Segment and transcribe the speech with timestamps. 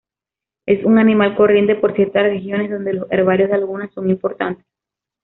[0.65, 4.65] Es un animal corriente por ciertas regiones donde los herbarios de lagunas son importantes.